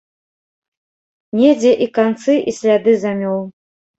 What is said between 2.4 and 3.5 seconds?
і сляды замёў.